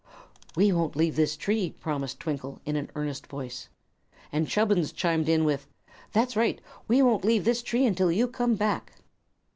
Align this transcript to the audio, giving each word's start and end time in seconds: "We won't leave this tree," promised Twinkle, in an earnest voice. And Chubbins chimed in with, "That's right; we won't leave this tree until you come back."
"We 0.55 0.71
won't 0.71 0.95
leave 0.95 1.15
this 1.15 1.37
tree," 1.37 1.75
promised 1.79 2.19
Twinkle, 2.19 2.59
in 2.65 2.75
an 2.75 2.89
earnest 2.95 3.27
voice. 3.27 3.69
And 4.31 4.47
Chubbins 4.47 4.91
chimed 4.91 5.29
in 5.29 5.45
with, 5.45 5.67
"That's 6.11 6.35
right; 6.35 6.59
we 6.87 7.03
won't 7.03 7.23
leave 7.23 7.45
this 7.45 7.61
tree 7.61 7.85
until 7.85 8.11
you 8.11 8.27
come 8.27 8.55
back." 8.55 8.93